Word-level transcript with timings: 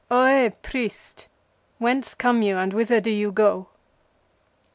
"Ohé, 0.09 0.51
priest, 0.63 1.27
whence 1.77 2.15
come 2.15 2.41
you 2.41 2.57
and 2.57 2.73
whither 2.73 2.99
do 2.99 3.11
you 3.11 3.31
go?" 3.31 3.67